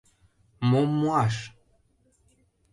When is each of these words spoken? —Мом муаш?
—Мом 0.69 0.89
муаш? 0.99 1.35